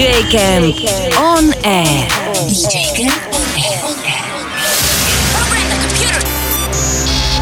[0.00, 2.08] DJ Camp on air.
[2.48, 3.84] DJ Camp on air.
[5.36, 6.16] Program the.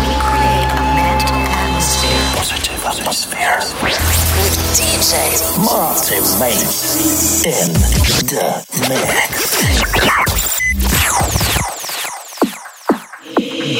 [0.02, 2.18] We create a mental atmosphere.
[2.34, 3.62] Positive atmosphere.
[4.42, 5.14] With DJ
[5.62, 7.71] Martin Mates in
[8.26, 8.50] the
[8.90, 9.54] mix.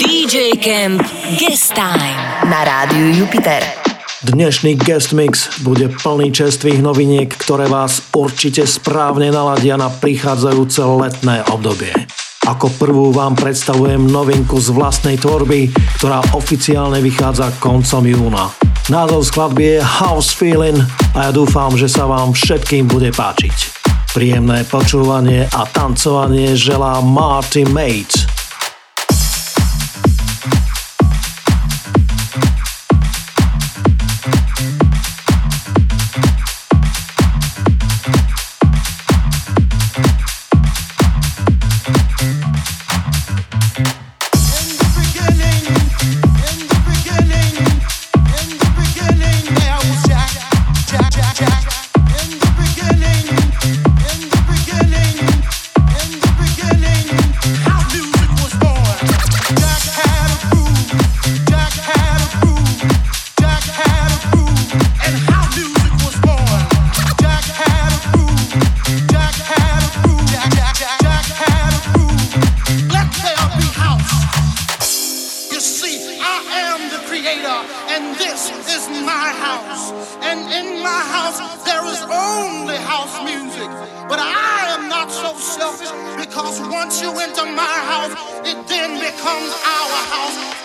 [0.07, 1.03] DJ Camp
[1.37, 2.47] Guest Time.
[2.47, 3.78] Na rádiu Jupiter.
[4.19, 11.47] Dnešný guest mix bude plný čerstvých noviniek, ktoré vás určite správne naladia na prichádzajúce letné
[11.55, 11.95] obdobie.
[12.43, 15.71] Ako prvú vám predstavujem novinku z vlastnej tvorby,
[16.03, 18.51] ktorá oficiálne vychádza koncom júna.
[18.91, 20.83] Názov skladby je House Feeling
[21.15, 23.87] a ja dúfam, že sa vám všetkým bude páčiť.
[24.19, 28.27] Príjemné počúvanie a tancovanie želá Marty Mates.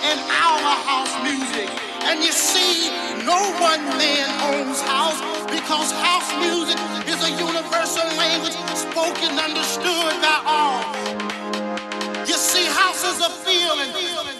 [0.03, 1.69] and our house music.
[2.03, 2.91] And you see,
[3.25, 10.37] no one man owns house because house music is a universal language spoken, understood by
[10.45, 10.83] all.
[12.27, 14.32] You see, house is a feeling.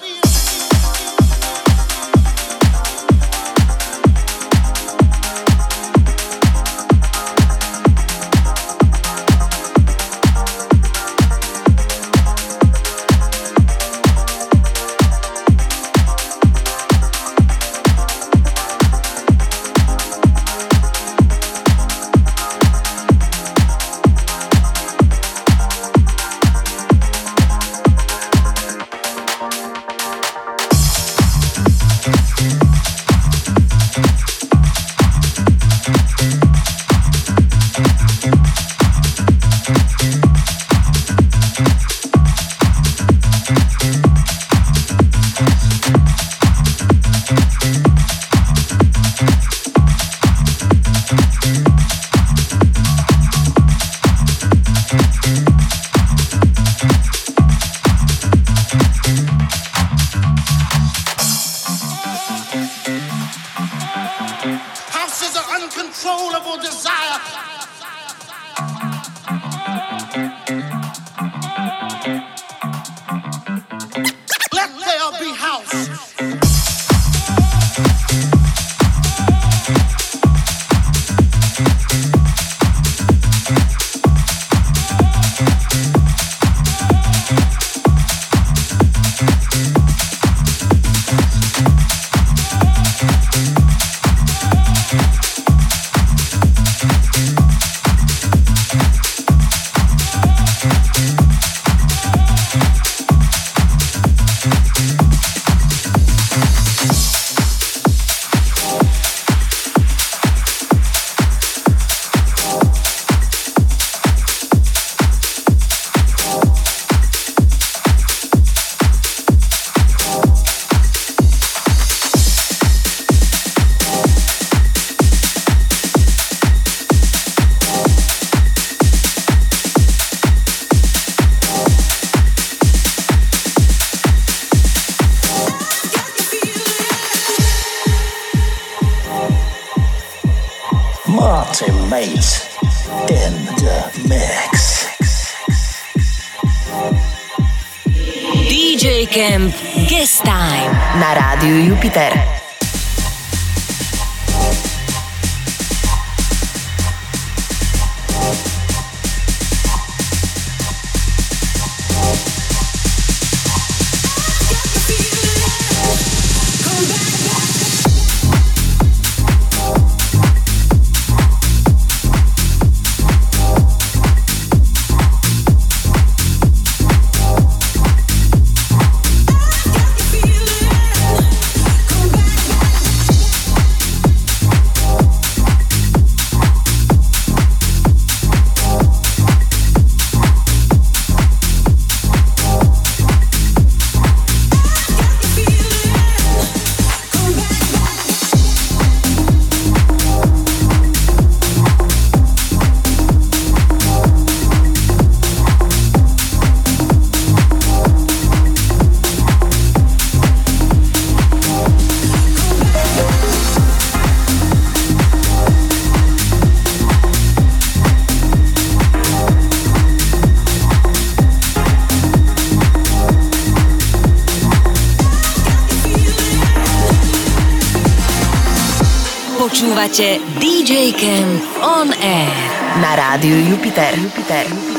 [229.63, 232.35] Počúvate DJ Camp On Air
[232.83, 233.95] na rádiu Jupiter.
[233.95, 234.43] Jupiter.
[234.43, 234.72] Jupiter.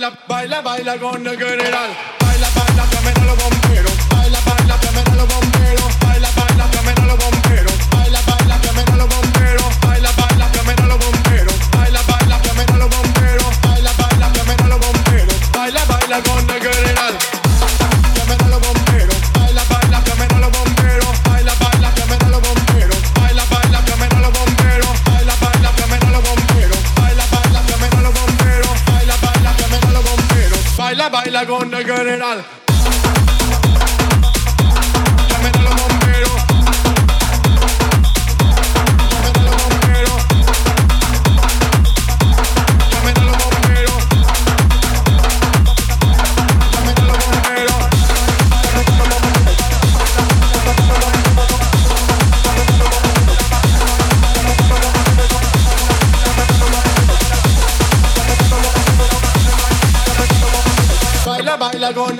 [0.00, 2.19] baila, baila, baila con el general.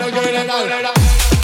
[0.00, 1.39] no good at all.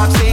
[0.00, 0.29] Roxy.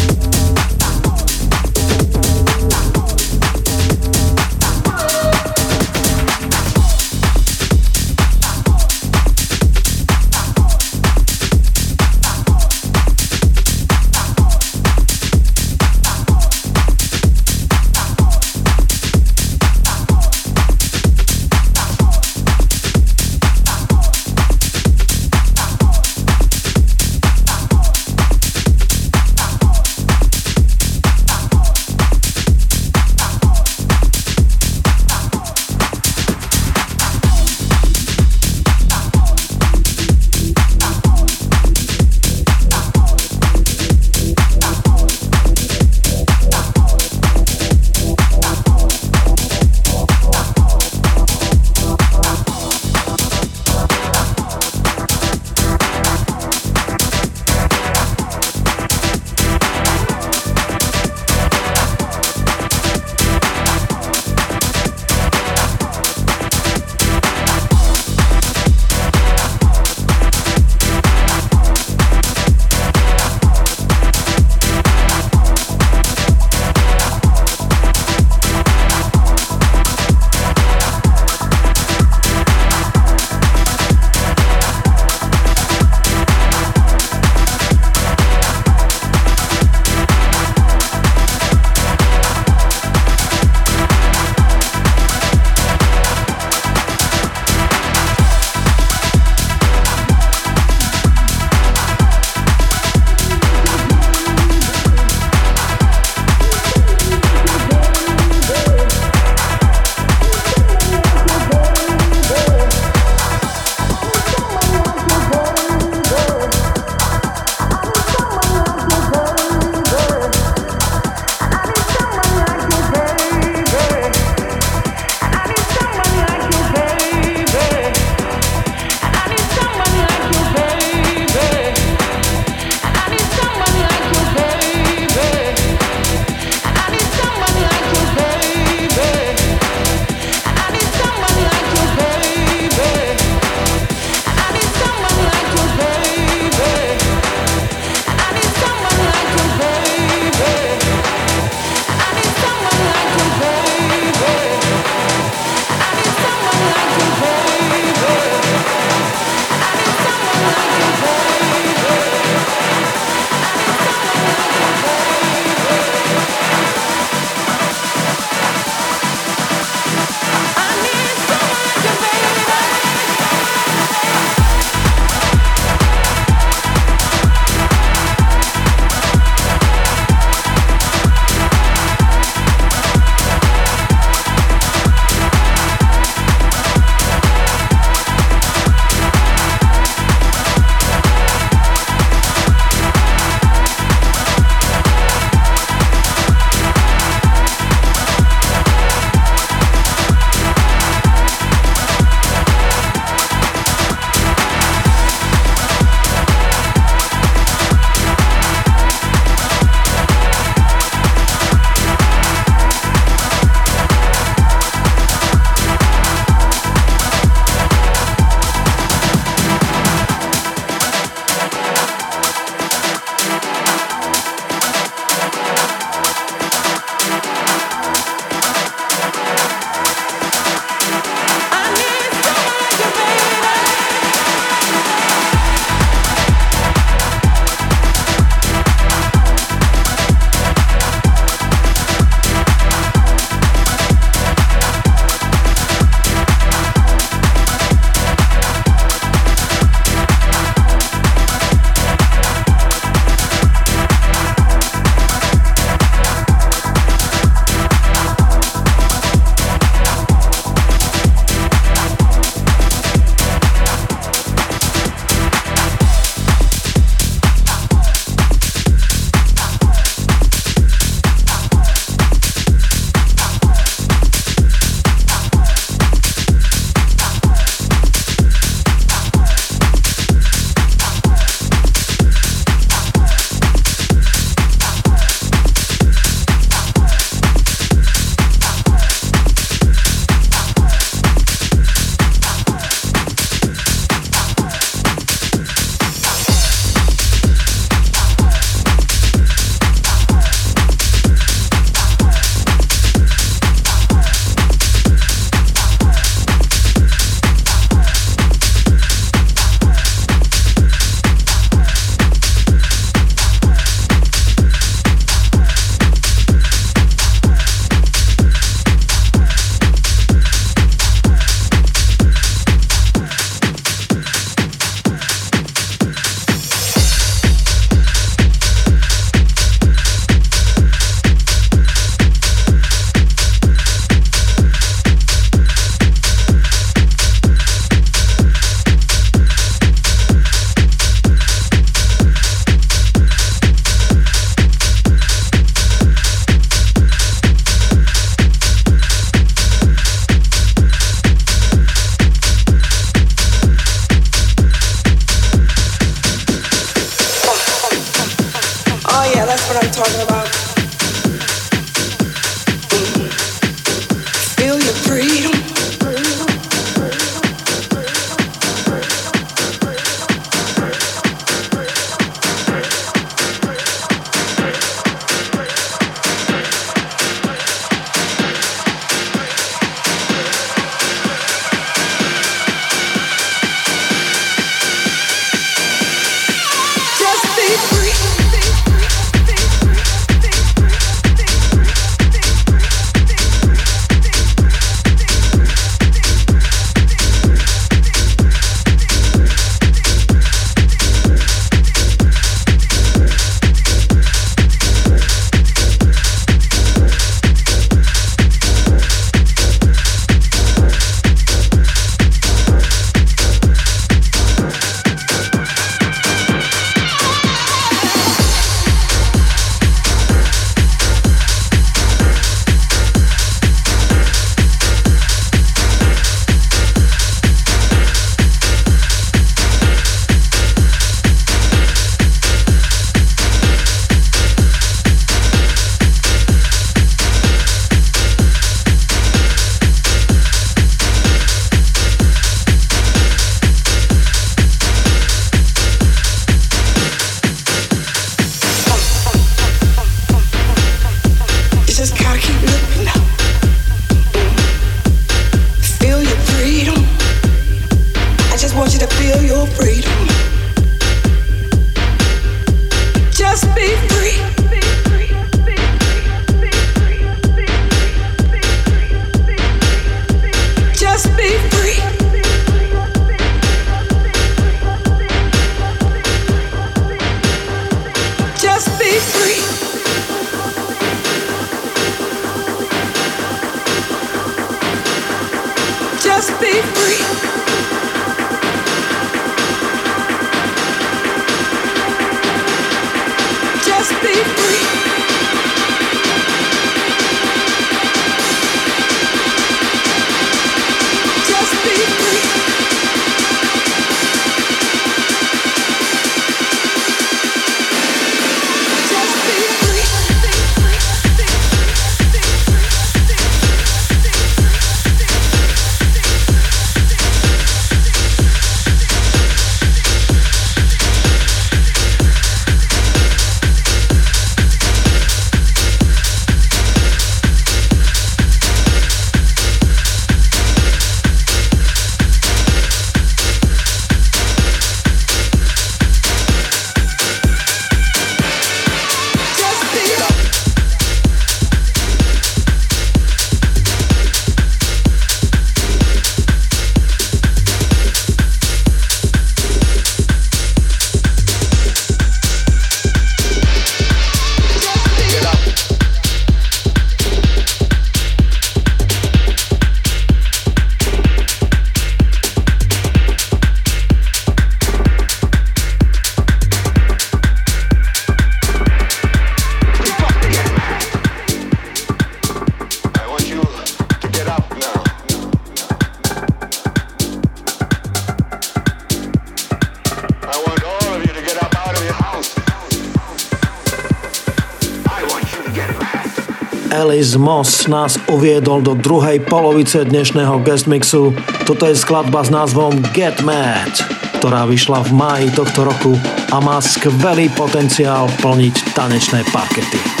[587.01, 591.17] Moss nás uviedol do druhej polovice dnešného guest mixu.
[591.49, 593.73] Toto je skladba s názvom Get Mad,
[594.21, 595.97] ktorá vyšla v máji tohto roku
[596.29, 600.00] a má skvelý potenciál plniť tanečné parkety.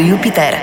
[0.00, 0.61] Jupiter.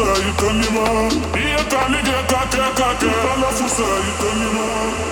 [0.00, 1.10] I'm tell me more.
[1.36, 4.34] Here, tell me, get a cake, you tell
[5.02, 5.07] me.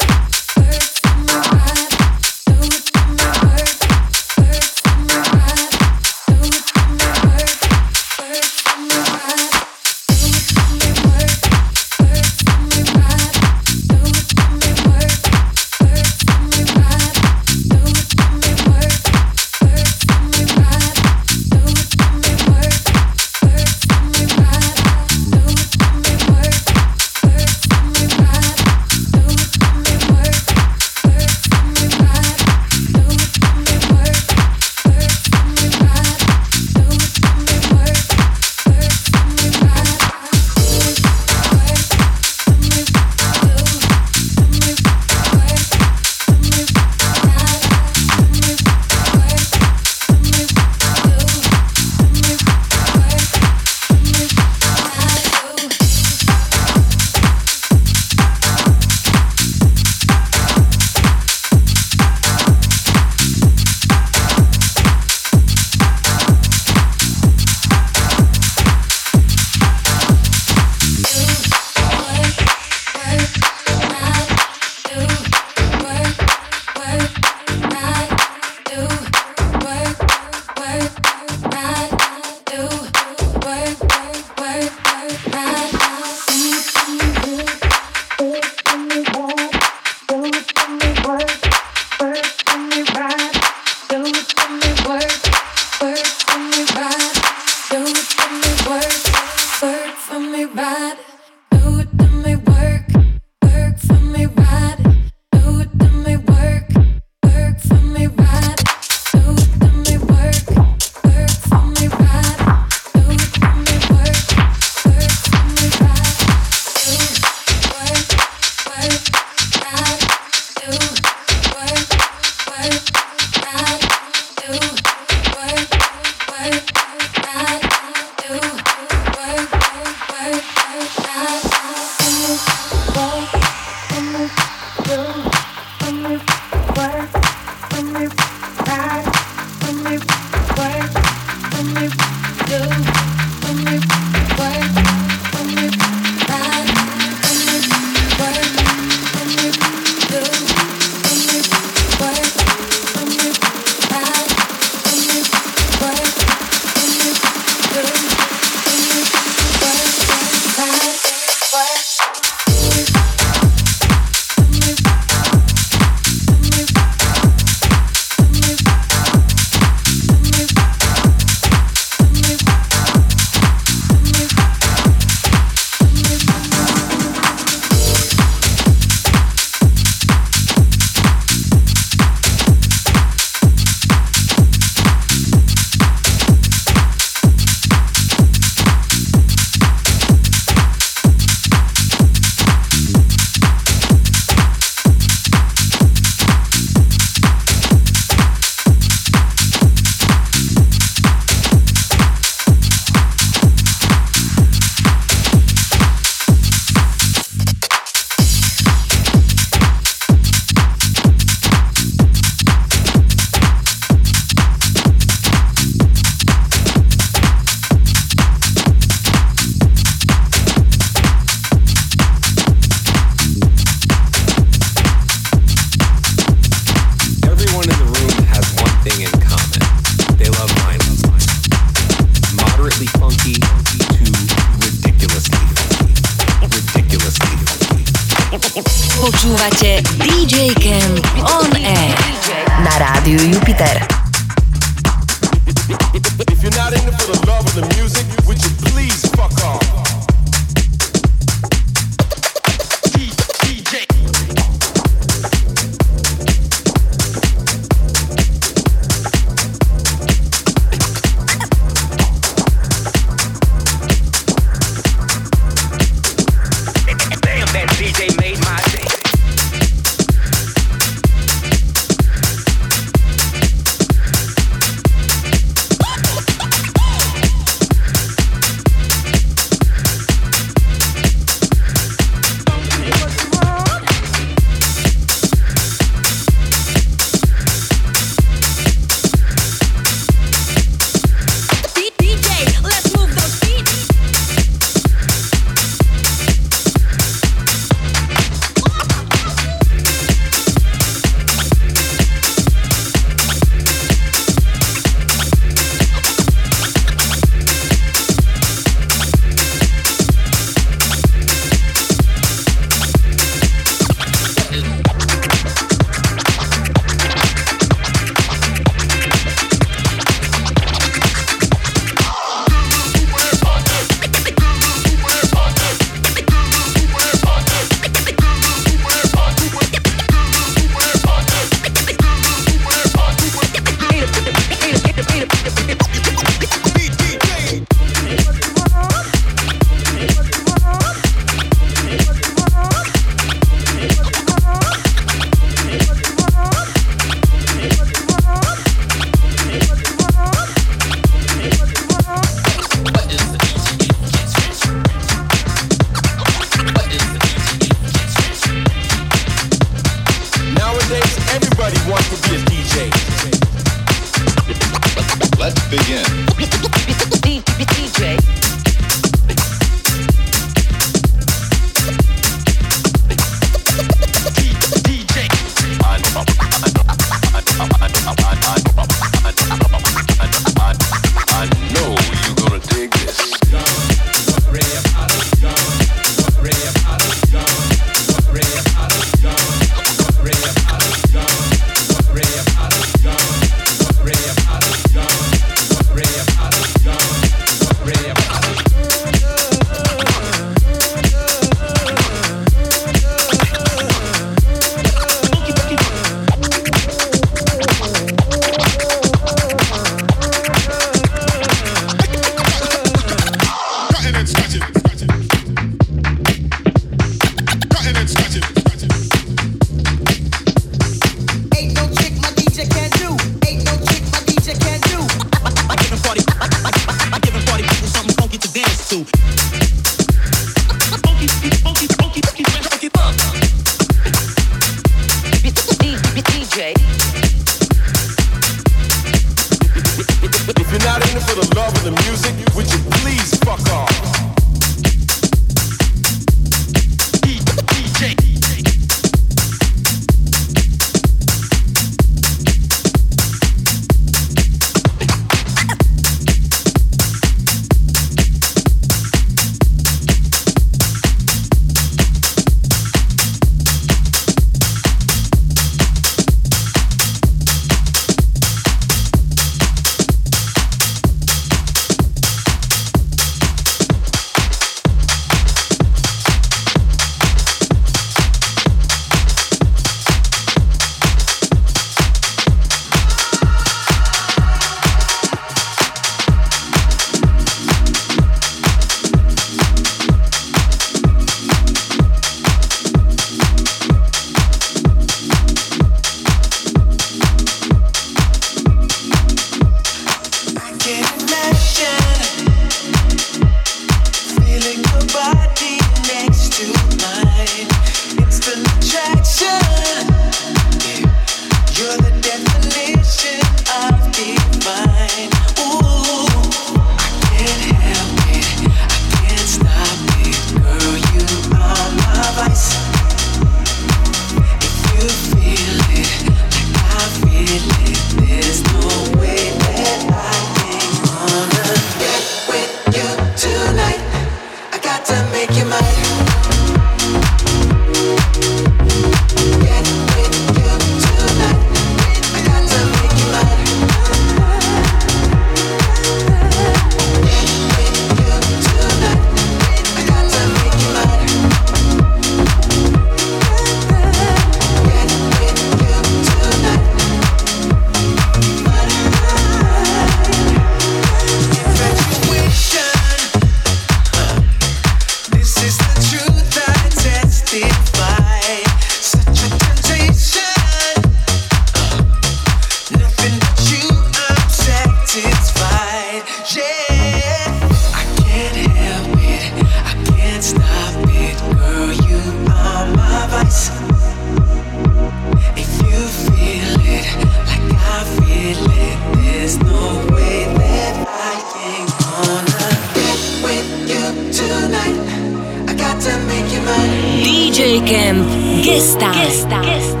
[597.51, 598.29] DJ Kemp.
[598.63, 599.11] Gesta.
[599.11, 599.59] Gesta.
[599.61, 600.00] Gesta.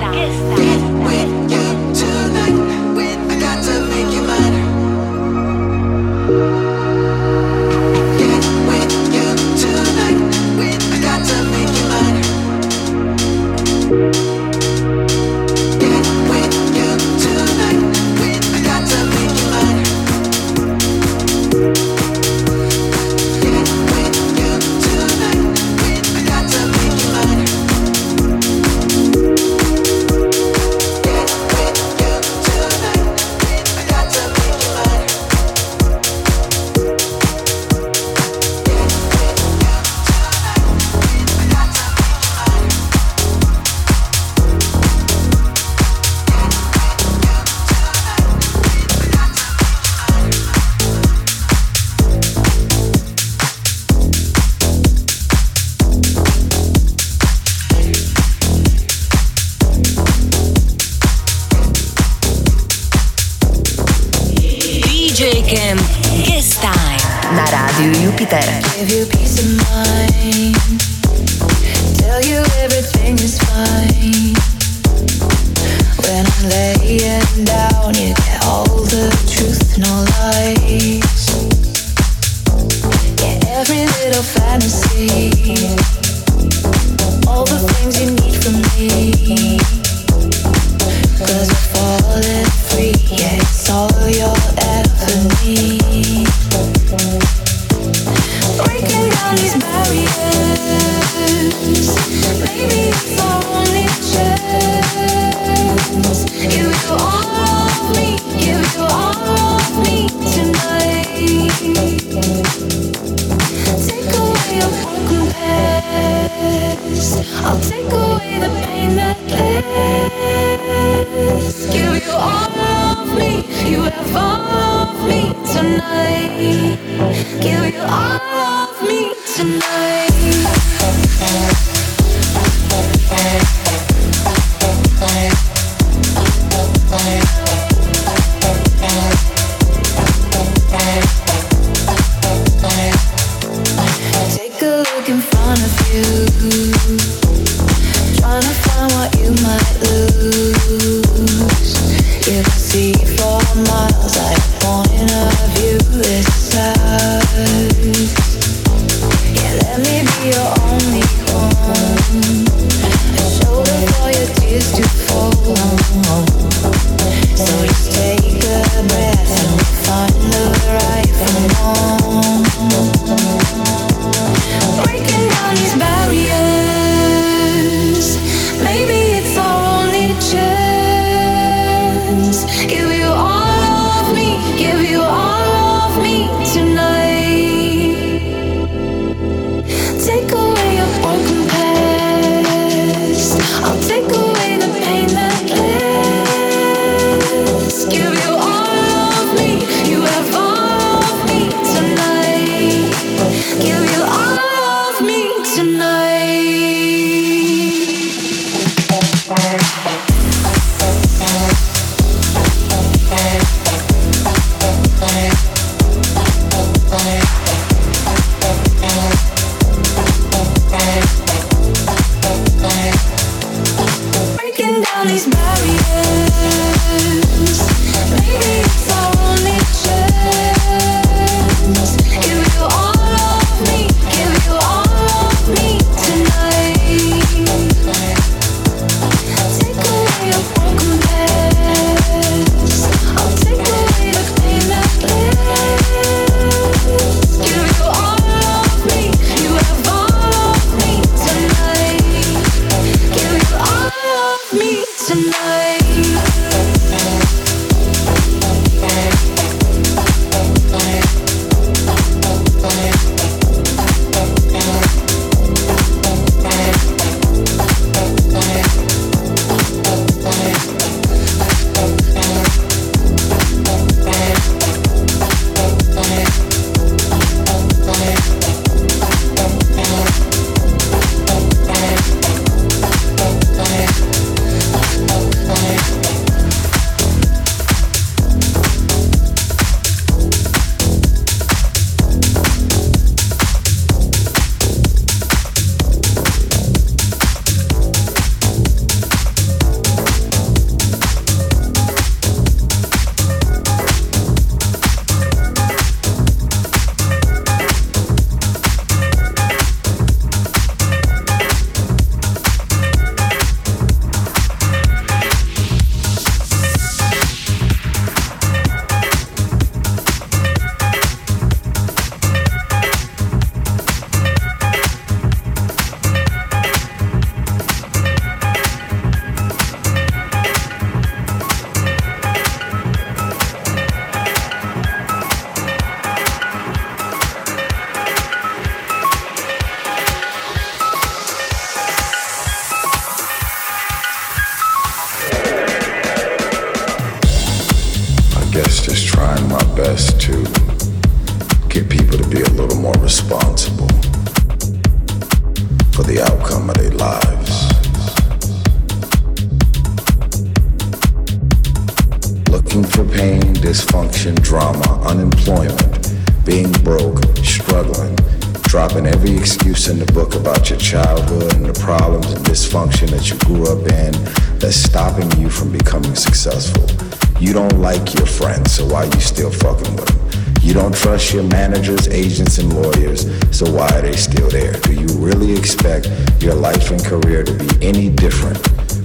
[377.51, 380.61] You don't like your friends, so why are you still fucking with them?
[380.61, 384.71] You don't trust your managers, agents, and lawyers, so why are they still there?
[384.71, 386.09] Do you really expect
[386.41, 388.57] your life and career to be any different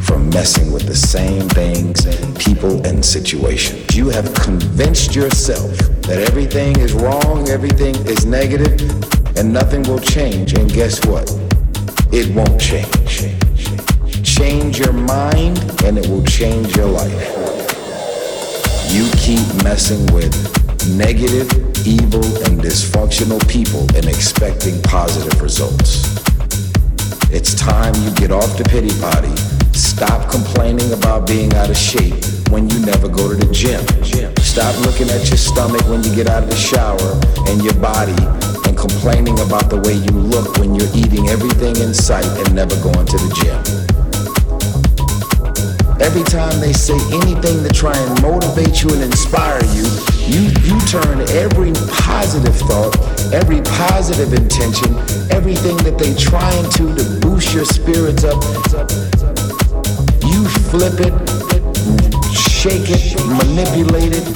[0.05, 3.97] from messing with the same things, people, and situations?
[3.97, 8.81] You have convinced yourself that everything is wrong, everything is negative,
[9.37, 10.53] and nothing will change.
[10.53, 11.29] And guess what?
[12.13, 13.27] It won't change.
[14.23, 17.36] Change your mind, and it will change your life.
[18.97, 20.33] You keep messing with
[20.97, 21.53] negative,
[21.87, 26.17] evil, and dysfunctional people and expecting positive results.
[27.31, 29.37] It's time you get off the pity party.
[29.77, 33.85] Stop complaining about being out of shape when you never go to the gym.
[34.41, 37.21] Stop looking at your stomach when you get out of the shower
[37.53, 38.17] and your body
[38.65, 42.75] and complaining about the way you look when you're eating everything in sight and never
[42.81, 43.86] going to the gym.
[46.07, 49.83] Every time they say anything to try and motivate you and inspire you,
[50.31, 52.95] you, you turn every positive thought,
[53.35, 54.95] every positive intention,
[55.35, 58.39] everything that they trying to to boost your spirits up,
[60.23, 61.13] you flip it,
[62.31, 64.27] shake it, manipulate it.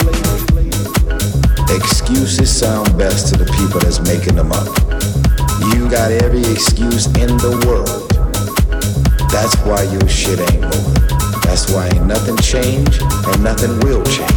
[1.71, 4.66] Excuses sound best to the people that's making them up.
[5.73, 8.11] You got every excuse in the world.
[9.31, 11.20] That's why your shit ain't moving.
[11.51, 14.30] That's why nothing changed and nothing will change.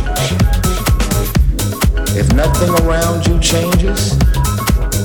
[2.17, 4.17] If nothing around you changes,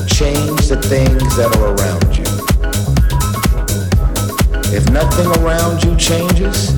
[0.08, 2.24] change the things that are around you.
[4.74, 6.72] If nothing around you changes,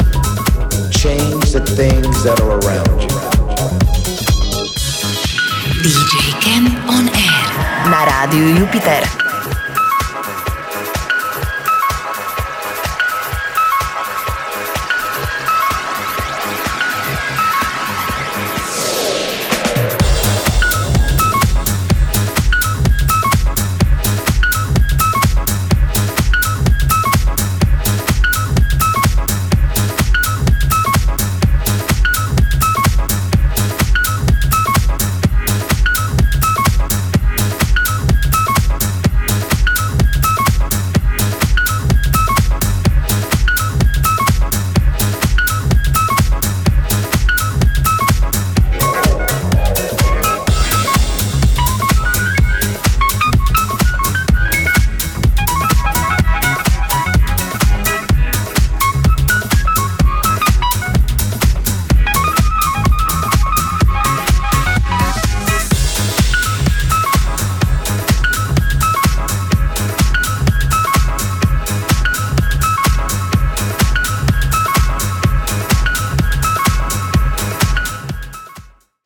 [0.90, 3.14] change the things that are around you.
[5.78, 7.88] DJ Camp on Air.
[7.88, 9.29] Na rádiu Jupiter.